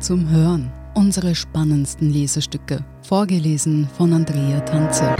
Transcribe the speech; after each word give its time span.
zum 0.00 0.28
Hören. 0.30 0.72
Unsere 0.96 1.36
spannendsten 1.36 2.10
Lesestücke, 2.10 2.84
vorgelesen 3.02 3.88
von 3.96 4.12
Andrea 4.12 4.60
Tanze. 4.62 5.14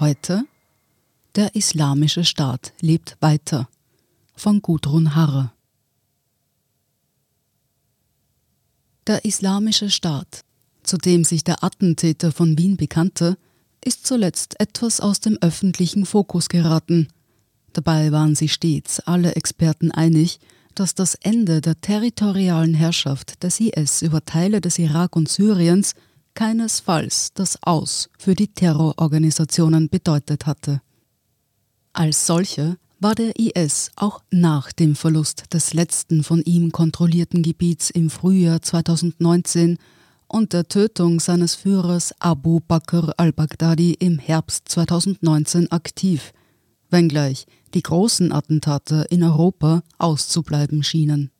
Heute 0.00 0.46
Der 1.36 1.54
Islamische 1.54 2.24
Staat 2.24 2.72
lebt 2.80 3.18
weiter 3.20 3.68
von 4.34 4.62
Gudrun 4.62 5.14
Harre. 5.14 5.52
Der 9.06 9.26
Islamische 9.26 9.90
Staat, 9.90 10.40
zu 10.82 10.96
dem 10.96 11.24
sich 11.24 11.44
der 11.44 11.62
Attentäter 11.62 12.32
von 12.32 12.56
Wien 12.56 12.78
bekannte, 12.78 13.36
ist 13.84 14.06
zuletzt 14.06 14.58
etwas 14.60 14.98
aus 14.98 15.20
dem 15.20 15.36
öffentlichen 15.42 16.06
Fokus 16.06 16.48
geraten. 16.48 17.08
Dabei 17.74 18.12
waren 18.12 18.34
sie 18.34 18.48
stets 18.48 19.00
alle 19.00 19.34
Experten 19.36 19.90
einig, 19.90 20.40
dass 20.74 20.94
das 20.94 21.14
Ende 21.16 21.60
der 21.60 21.80
territorialen 21.80 22.74
Herrschaft 22.74 23.42
des 23.42 23.60
IS 23.60 24.02
über 24.02 24.24
Teile 24.24 24.60
des 24.60 24.78
Irak 24.78 25.16
und 25.16 25.28
Syriens 25.28 25.94
keinesfalls 26.34 27.32
das 27.34 27.62
Aus 27.62 28.10
für 28.18 28.34
die 28.34 28.48
Terrororganisationen 28.48 29.88
bedeutet 29.88 30.46
hatte. 30.46 30.80
Als 31.92 32.26
solche 32.26 32.76
war 33.00 33.14
der 33.14 33.38
IS 33.38 33.90
auch 33.96 34.22
nach 34.30 34.72
dem 34.72 34.96
Verlust 34.96 35.52
des 35.52 35.74
letzten 35.74 36.24
von 36.24 36.42
ihm 36.42 36.72
kontrollierten 36.72 37.42
Gebiets 37.42 37.90
im 37.90 38.10
Frühjahr 38.10 38.62
2019 38.62 39.78
und 40.26 40.52
der 40.52 40.66
Tötung 40.68 41.20
seines 41.20 41.54
Führers 41.54 42.14
Abu 42.18 42.60
Bakr 42.60 43.12
al-Baghdadi 43.16 43.94
im 43.94 44.18
Herbst 44.18 44.68
2019 44.68 45.70
aktiv, 45.70 46.32
wenngleich 46.94 47.46
die 47.74 47.82
großen 47.82 48.32
Attentate 48.32 49.06
in 49.10 49.22
Europa 49.22 49.82
auszubleiben 49.98 50.82
schienen. 50.82 51.30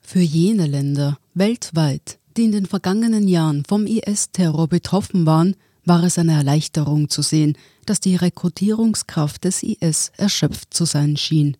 Für 0.00 0.20
jene 0.20 0.66
Länder 0.66 1.18
weltweit, 1.34 2.18
die 2.36 2.44
in 2.44 2.52
den 2.52 2.66
vergangenen 2.66 3.26
Jahren 3.26 3.64
vom 3.66 3.86
IS-Terror 3.86 4.68
betroffen 4.68 5.26
waren, 5.26 5.56
war 5.84 6.04
es 6.04 6.18
eine 6.18 6.34
Erleichterung 6.34 7.08
zu 7.08 7.22
sehen, 7.22 7.58
dass 7.86 8.00
die 8.00 8.16
Rekrutierungskraft 8.16 9.44
des 9.44 9.62
IS 9.62 10.12
erschöpft 10.16 10.72
zu 10.72 10.84
sein 10.84 11.16
schien. 11.16 11.56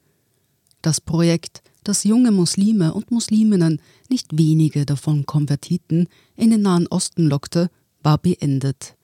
Das 0.80 1.00
Projekt, 1.00 1.62
das 1.82 2.04
junge 2.04 2.30
Muslime 2.30 2.94
und 2.94 3.10
Musliminnen, 3.10 3.80
nicht 4.08 4.38
wenige 4.38 4.86
davon 4.86 5.26
Konvertiten, 5.26 6.08
in 6.36 6.50
den 6.50 6.62
Nahen 6.62 6.86
Osten 6.86 7.26
lockte, 7.26 7.70
war 8.02 8.18
beendet. 8.18 8.95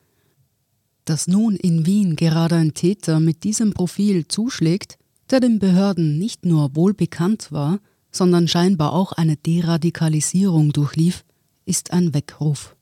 Dass 1.05 1.27
nun 1.27 1.57
in 1.57 1.87
Wien 1.87 2.17
gerade 2.17 2.57
ein 2.57 2.75
Täter 2.75 3.21
mit 3.21 3.45
diesem 3.45 3.73
Profil 3.73 4.29
zuschlägt, 4.29 4.99
der 5.31 5.41
den 5.41 5.59
Behörden 5.59 6.19
nicht 6.19 6.45
nur 6.45 6.77
wohl 6.77 6.95
bekannt 6.95 7.51
war, 7.51 7.81
sondern 8.13 8.47
scheinbar 8.47 8.93
auch 8.93 9.13
eine 9.13 9.37
Deradikalisierung 9.37 10.73
durchlief, 10.73 11.25
ist 11.65 11.93
ein 11.93 12.15
Weckruf. 12.15 12.77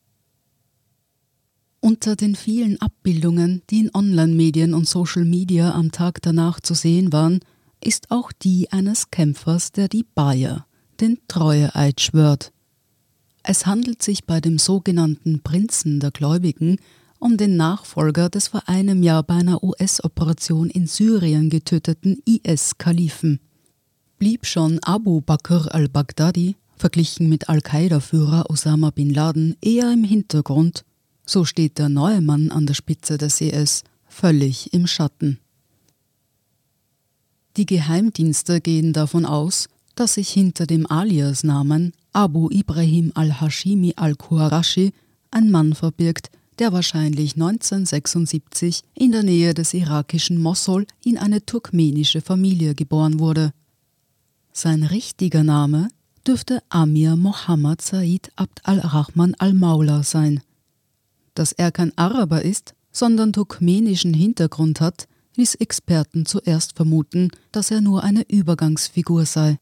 Unter 1.80 2.14
den 2.14 2.34
vielen 2.34 2.80
Abbildungen, 2.80 3.62
die 3.70 3.80
in 3.80 3.94
Online-Medien 3.94 4.74
und 4.74 4.86
Social 4.86 5.24
Media 5.24 5.72
am 5.72 5.92
Tag 5.92 6.20
danach 6.20 6.60
zu 6.60 6.74
sehen 6.74 7.12
waren, 7.12 7.40
ist 7.82 8.10
auch 8.10 8.32
die 8.32 8.70
eines 8.70 9.10
Kämpfers, 9.10 9.72
der 9.72 9.88
die 9.88 10.04
Bayer, 10.04 10.66
den 11.00 11.18
Treueeid 11.26 12.00
schwört. 12.00 12.52
Es 13.42 13.64
handelt 13.64 14.02
sich 14.02 14.24
bei 14.24 14.42
dem 14.42 14.58
sogenannten 14.58 15.40
Prinzen 15.40 16.00
der 16.00 16.10
Gläubigen 16.10 16.76
um 17.20 17.36
den 17.36 17.56
Nachfolger 17.56 18.28
des 18.28 18.48
vor 18.48 18.68
einem 18.68 19.02
Jahr 19.02 19.22
bei 19.22 19.34
einer 19.34 19.62
US-Operation 19.62 20.70
in 20.70 20.86
Syrien 20.86 21.50
getöteten 21.50 22.20
IS-Kalifen. 22.24 23.38
Blieb 24.18 24.46
schon 24.46 24.80
Abu 24.82 25.20
Bakr 25.20 25.72
al-Baghdadi, 25.72 26.56
verglichen 26.76 27.28
mit 27.28 27.48
Al-Qaida-Führer 27.48 28.50
Osama 28.50 28.90
bin 28.90 29.10
Laden, 29.10 29.54
eher 29.60 29.92
im 29.92 30.02
Hintergrund, 30.02 30.84
so 31.26 31.44
steht 31.44 31.78
der 31.78 31.90
neue 31.90 32.22
Mann 32.22 32.50
an 32.50 32.66
der 32.66 32.74
Spitze 32.74 33.18
des 33.18 33.40
IS 33.40 33.84
völlig 34.06 34.72
im 34.72 34.86
Schatten. 34.86 35.38
Die 37.56 37.66
Geheimdienste 37.66 38.60
gehen 38.60 38.94
davon 38.94 39.26
aus, 39.26 39.68
dass 39.94 40.14
sich 40.14 40.30
hinter 40.30 40.66
dem 40.66 40.90
Alias-Namen 40.90 41.92
Abu 42.12 42.48
Ibrahim 42.50 43.12
al-Hashimi 43.14 43.92
al-Qurashi 43.96 44.92
ein 45.30 45.50
Mann 45.50 45.74
verbirgt, 45.74 46.30
der 46.60 46.72
wahrscheinlich 46.72 47.34
1976 47.34 48.82
in 48.94 49.12
der 49.12 49.22
Nähe 49.22 49.54
des 49.54 49.72
irakischen 49.72 50.40
Mosul 50.40 50.86
in 51.02 51.16
eine 51.16 51.44
turkmenische 51.44 52.20
Familie 52.20 52.74
geboren 52.74 53.18
wurde. 53.18 53.52
Sein 54.52 54.82
richtiger 54.82 55.42
Name 55.42 55.88
dürfte 56.26 56.62
Amir 56.68 57.16
Mohammed 57.16 57.80
Said 57.80 58.30
Abd 58.36 58.60
al-Rahman 58.64 59.34
al-Maula 59.38 60.02
sein. 60.02 60.42
Dass 61.34 61.52
er 61.52 61.72
kein 61.72 61.96
Araber 61.96 62.42
ist, 62.42 62.74
sondern 62.92 63.32
turkmenischen 63.32 64.12
Hintergrund 64.12 64.82
hat, 64.82 65.08
ließ 65.36 65.54
Experten 65.54 66.26
zuerst 66.26 66.76
vermuten, 66.76 67.30
dass 67.52 67.70
er 67.70 67.80
nur 67.80 68.04
eine 68.04 68.28
Übergangsfigur 68.28 69.24
sei. 69.24 69.58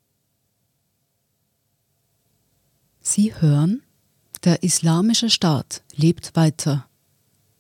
Sie 3.01 3.33
hören, 3.35 3.83
der 4.43 4.63
Islamische 4.65 5.31
Staat 5.31 5.83
lebt 5.95 6.35
weiter. 6.35 6.88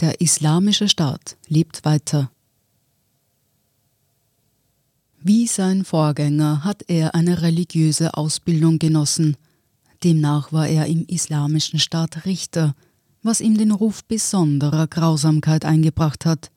der 0.00 0.20
Islamische 0.20 0.88
Staat 0.88 1.36
lebt 1.48 1.84
weiter. 1.84 2.30
Wie 5.22 5.46
sein 5.46 5.84
Vorgänger 5.84 6.64
hat 6.64 6.84
er 6.88 7.14
eine 7.14 7.42
religiöse 7.42 8.14
Ausbildung 8.14 8.78
genossen. 8.78 9.36
Demnach 10.02 10.52
war 10.52 10.66
er 10.66 10.86
im 10.86 11.04
Islamischen 11.06 11.78
Staat 11.78 12.24
Richter, 12.24 12.74
was 13.22 13.42
ihm 13.42 13.58
den 13.58 13.70
Ruf 13.70 14.02
besonderer 14.04 14.86
Grausamkeit 14.86 15.66
eingebracht 15.66 16.24
hat. 16.24 16.50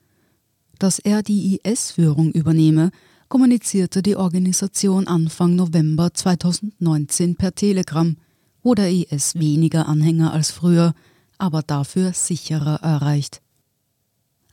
Dass 0.78 0.98
er 0.98 1.22
die 1.22 1.60
IS-Führung 1.62 2.32
übernehme, 2.32 2.90
kommunizierte 3.28 4.00
die 4.02 4.16
Organisation 4.16 5.06
Anfang 5.06 5.56
November 5.56 6.14
2019 6.14 7.36
per 7.36 7.54
Telegram, 7.54 8.16
wo 8.62 8.74
der 8.74 8.90
IS 8.90 9.34
weniger 9.34 9.86
Anhänger 9.86 10.32
als 10.32 10.50
früher, 10.50 10.94
aber 11.38 11.62
dafür 11.62 12.12
sicherer 12.12 12.76
erreicht. 12.82 13.40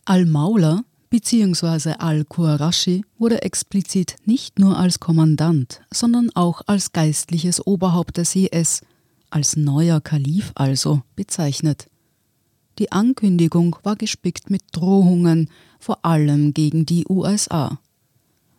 Al-Maula 0.06 0.84
bzw. 1.10 1.94
Al-Qurashi 2.00 3.06
wurde 3.18 3.42
explizit 3.44 4.16
nicht 4.26 4.60
nur 4.60 4.78
als 4.78 5.00
Kommandant, 5.00 5.82
sondern 5.94 6.30
auch 6.34 6.62
als 6.66 6.92
geistliches 6.92 7.66
Oberhaupt 7.66 8.18
des 8.18 8.36
IS, 8.36 8.82
als 9.30 9.56
neuer 9.56 10.02
Kalif 10.02 10.52
also, 10.56 11.02
bezeichnet. 11.16 11.88
Die 12.80 12.92
Ankündigung 12.92 13.76
war 13.84 13.96
gespickt 13.96 14.50
mit 14.50 14.64
Drohungen, 14.72 15.50
vor 15.80 16.06
allem 16.06 16.54
gegen 16.54 16.86
die 16.86 17.06
USA. 17.08 17.80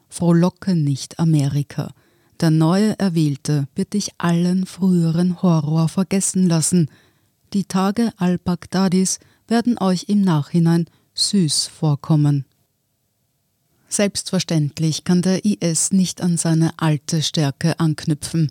Frohlocke 0.08 0.74
nicht 0.74 1.18
Amerika. 1.18 1.92
Der 2.40 2.50
neue 2.50 2.98
Erwählte 2.98 3.68
wird 3.74 3.94
dich 3.94 4.10
allen 4.18 4.66
früheren 4.66 5.42
Horror 5.42 5.88
vergessen 5.88 6.48
lassen, 6.48 6.88
die 7.52 7.64
Tage 7.64 8.12
al-Baghdadis 8.16 9.18
werden 9.48 9.78
euch 9.78 10.04
im 10.08 10.22
Nachhinein 10.22 10.86
süß 11.14 11.66
vorkommen. 11.66 12.44
Selbstverständlich 13.88 15.04
kann 15.04 15.20
der 15.20 15.44
IS 15.44 15.92
nicht 15.92 16.22
an 16.22 16.38
seine 16.38 16.72
alte 16.78 17.22
Stärke 17.22 17.78
anknüpfen. 17.78 18.50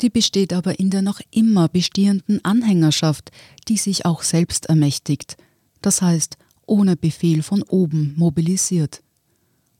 Die 0.00 0.10
besteht 0.10 0.52
aber 0.52 0.78
in 0.78 0.90
der 0.90 1.02
noch 1.02 1.20
immer 1.30 1.68
bestehenden 1.68 2.44
Anhängerschaft, 2.44 3.32
die 3.66 3.78
sich 3.78 4.04
auch 4.04 4.22
selbst 4.22 4.66
ermächtigt, 4.66 5.36
das 5.82 6.02
heißt 6.02 6.36
ohne 6.66 6.96
Befehl 6.96 7.42
von 7.42 7.62
oben 7.62 8.14
mobilisiert. 8.16 9.02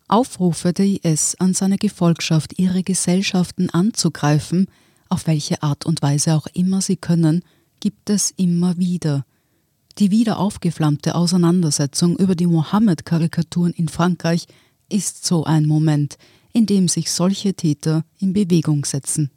Aufrufe 0.09 0.73
der 0.73 0.87
IS 0.87 1.35
an 1.37 1.53
seine 1.53 1.79
Gefolgschaft, 1.79 2.59
ihre 2.59 2.83
Gesellschaften 2.83 3.71
anzugreifen, 3.71 4.69
auf 5.09 5.27
welche 5.27 5.63
Art 5.63 5.85
und 5.85 6.03
Weise 6.03 6.35
auch 6.35 6.47
immer 6.53 6.81
sie 6.81 6.97
können, 6.97 7.43
gibt 7.87 8.11
es 8.11 8.33
immer 8.37 8.79
wieder. 8.79 9.25
Die 9.99 10.11
wieder 10.11 10.41
aufgeflammte 10.41 11.15
Auseinandersetzung 11.15 12.17
über 12.17 12.35
die 12.35 12.49
Mohammed-Karikaturen 12.49 13.73
in 13.73 13.87
Frankreich 13.87 14.49
ist 14.89 15.25
so 15.25 15.45
ein 15.45 15.67
Moment, 15.67 16.19
in 16.53 16.67
dem 16.67 16.89
sich 16.89 17.13
solche 17.13 17.55
Täter 17.55 18.05
in 18.19 18.33
Bewegung 18.33 18.85
setzen. 18.85 19.31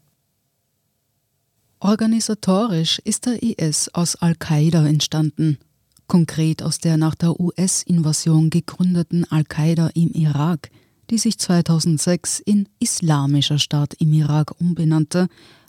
Organisatorisch 1.79 2.97
ist 2.97 3.27
der 3.27 3.43
IS 3.43 3.89
aus 3.89 4.15
Al-Qaida 4.15 4.87
entstanden, 4.87 5.59
konkret 6.07 6.63
aus 6.63 6.79
der 6.79 6.97
nach 6.97 7.13
der 7.13 7.39
US-Invasion 7.39 8.49
gegründeten 8.49 9.31
Al-Qaida 9.31 9.91
im 9.93 10.09
Irak, 10.13 10.71
die 11.11 11.19
sich 11.19 11.37
2006 11.37 12.39
in 12.39 12.67
Islamischer 12.79 13.59
Staat 13.59 13.93
im 13.99 14.11
Irak 14.11 14.59
umbenannte 14.59 15.27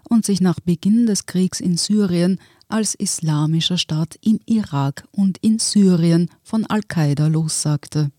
und 0.08 0.24
sich 0.24 0.40
nach 0.40 0.60
Beginn 0.60 1.04
des 1.04 1.26
Kriegs 1.26 1.60
in 1.60 1.76
Syrien 1.76 2.40
als 2.70 2.94
Islamischer 2.94 3.78
Staat 3.78 4.16
im 4.22 4.40
Irak 4.46 5.04
und 5.12 5.38
in 5.38 5.58
Syrien 5.58 6.30
von 6.42 6.66
Al-Qaida 6.66 7.26
lossagte. 7.28 8.10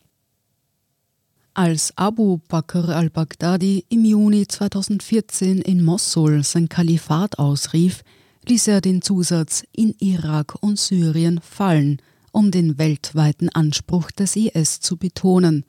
Als 1.53 1.91
Abu 1.97 2.37
Bakr 2.47 2.89
al-Baghdadi 2.89 3.85
im 3.89 4.05
Juni 4.05 4.47
2014 4.47 5.59
in 5.59 5.83
Mossul 5.83 6.43
sein 6.43 6.69
Kalifat 6.69 7.39
ausrief, 7.39 8.03
ließ 8.47 8.69
er 8.69 8.79
den 8.79 9.01
Zusatz 9.01 9.63
in 9.73 9.93
Irak 9.99 10.55
und 10.61 10.79
Syrien 10.79 11.41
fallen, 11.41 12.01
um 12.31 12.51
den 12.51 12.77
weltweiten 12.77 13.49
Anspruch 13.49 14.11
des 14.11 14.37
IS 14.37 14.79
zu 14.79 14.95
betonen. 14.95 15.65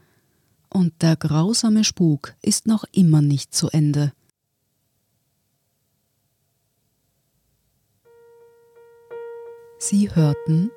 Und 0.70 1.02
der 1.02 1.16
grausame 1.16 1.82
Spuk 1.82 2.34
ist 2.42 2.66
noch 2.66 2.84
immer 2.92 3.20
nicht 3.20 3.52
zu 3.52 3.68
Ende. 3.68 4.12
Sie 9.84 10.14
hörten 10.14 10.70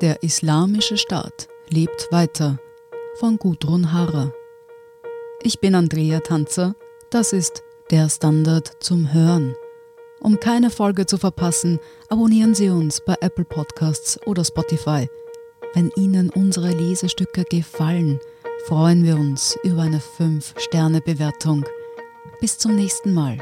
Der 0.00 0.22
Islamische 0.22 0.96
Staat 0.96 1.48
lebt 1.68 2.08
weiter 2.10 2.58
von 3.16 3.36
Gudrun 3.36 3.92
Harrer. 3.92 4.32
Ich 5.42 5.60
bin 5.60 5.74
Andrea 5.74 6.20
Tanzer, 6.20 6.74
das 7.10 7.34
ist 7.34 7.62
der 7.90 8.08
Standard 8.08 8.72
zum 8.80 9.12
Hören. 9.12 9.54
Um 10.18 10.40
keine 10.40 10.70
Folge 10.70 11.04
zu 11.04 11.18
verpassen, 11.18 11.78
abonnieren 12.08 12.54
Sie 12.54 12.70
uns 12.70 13.02
bei 13.04 13.16
Apple 13.20 13.44
Podcasts 13.44 14.18
oder 14.26 14.46
Spotify. 14.46 15.10
Wenn 15.74 15.90
Ihnen 15.96 16.30
unsere 16.30 16.70
Lesestücke 16.70 17.44
gefallen, 17.44 18.18
freuen 18.64 19.04
wir 19.04 19.16
uns 19.16 19.58
über 19.62 19.82
eine 19.82 20.00
5-Sterne-Bewertung. 20.00 21.66
Bis 22.40 22.56
zum 22.56 22.76
nächsten 22.76 23.12
Mal. 23.12 23.36